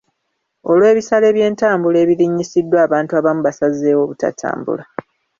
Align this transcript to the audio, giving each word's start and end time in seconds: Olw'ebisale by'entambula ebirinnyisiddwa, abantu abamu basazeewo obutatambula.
Olw'ebisale 0.69 1.27
by'entambula 1.35 1.97
ebirinnyisiddwa, 2.03 2.77
abantu 2.87 3.11
abamu 3.19 3.41
basazeewo 3.47 4.01
obutatambula. 4.05 4.83